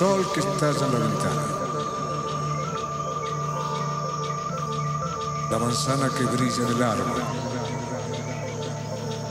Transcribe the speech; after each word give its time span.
sol 0.00 0.26
que 0.32 0.40
estalla 0.40 0.86
en 0.86 0.92
la 0.94 0.98
ventana. 0.98 1.44
La 5.50 5.58
manzana 5.58 6.08
que 6.08 6.24
brilla 6.24 6.62
en 6.62 6.68
el 6.74 6.82
árbol. 6.82 7.22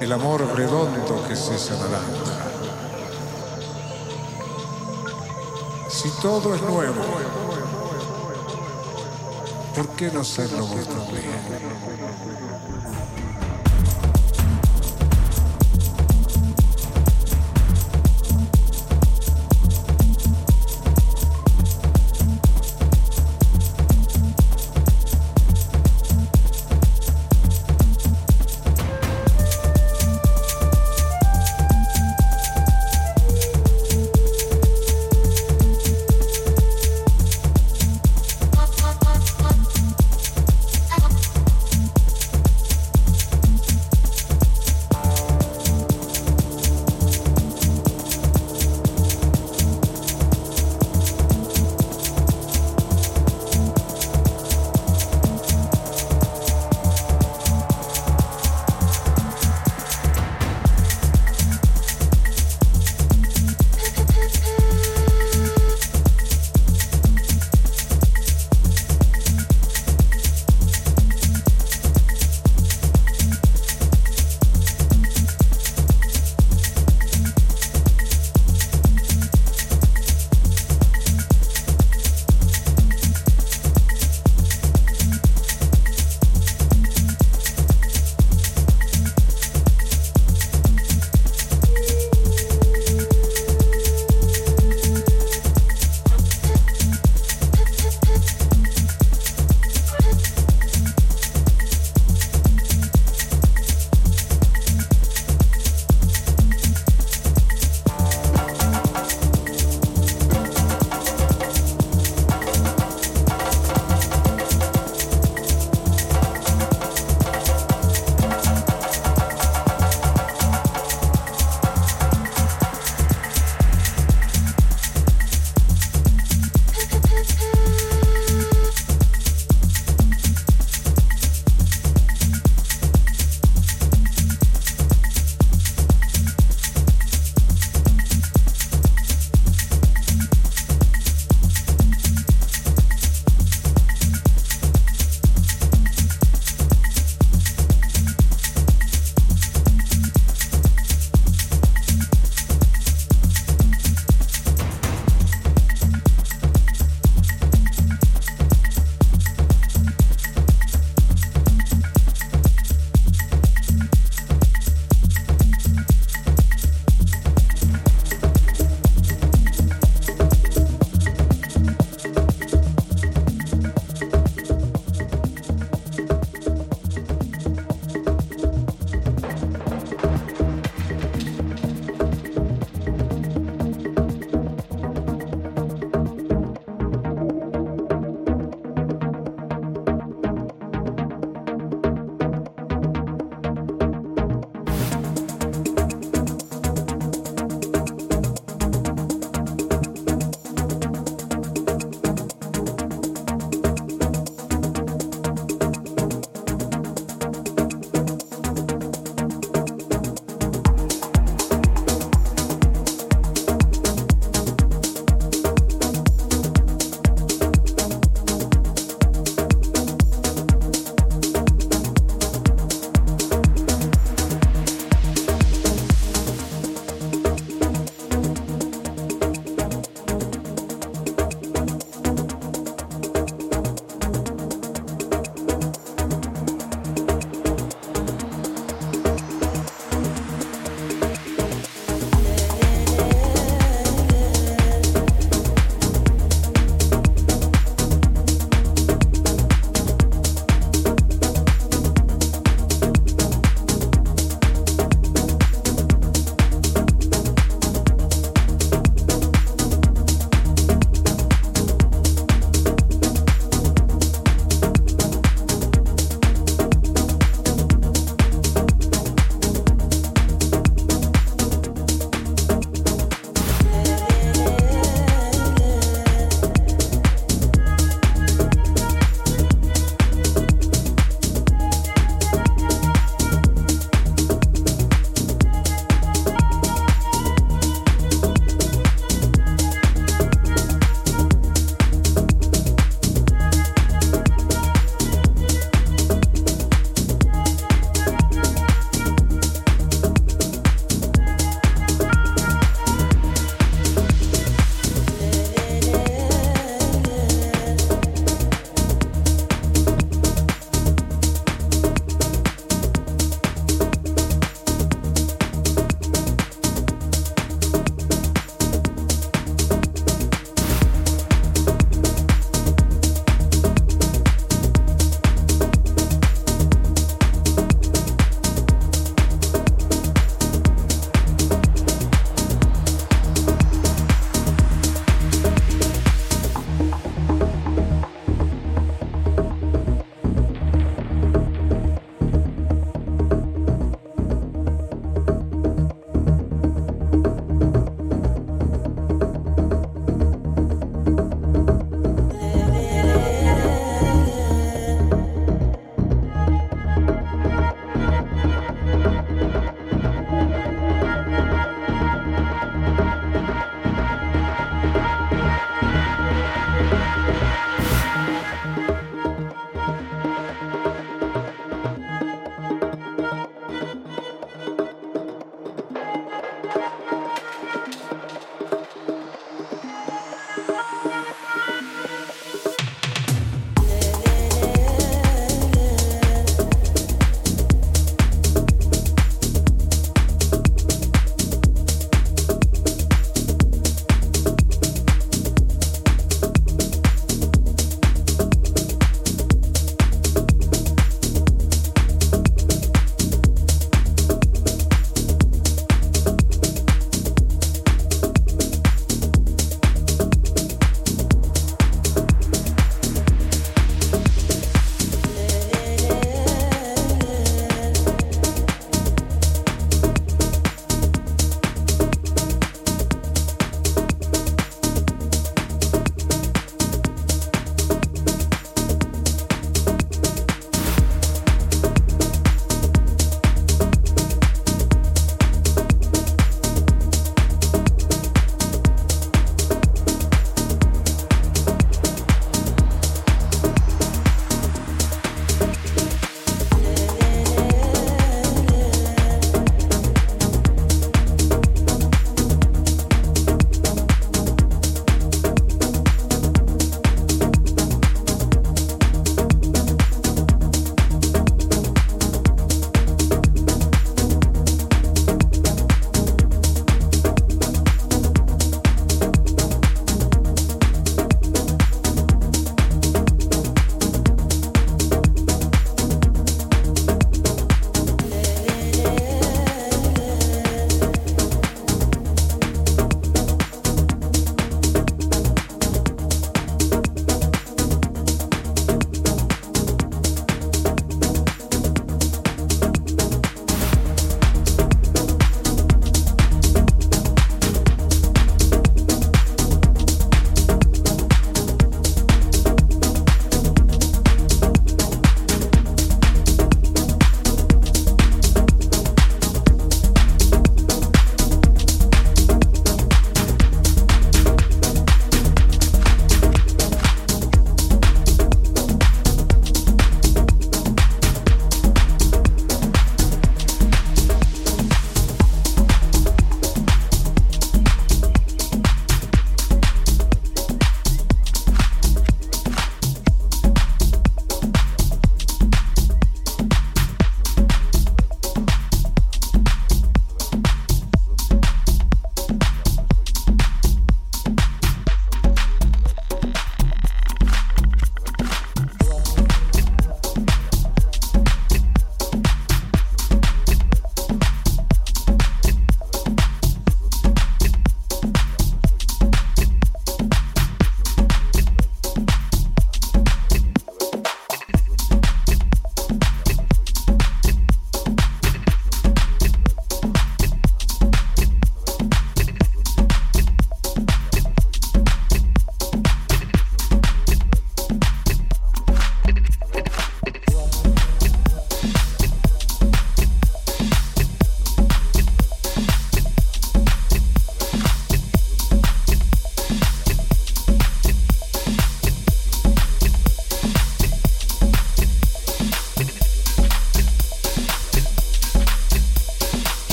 El 0.00 0.12
amor 0.12 0.46
redondo 0.54 1.26
que 1.26 1.34
se 1.34 1.72
naranja. 1.78 2.36
Si 5.88 6.10
todo 6.20 6.54
es 6.54 6.60
nuevo, 6.60 7.04
¿por 9.74 9.88
qué 9.96 10.10
no 10.12 10.22
serlo 10.22 10.66
vos 10.66 10.86
también? 10.86 11.70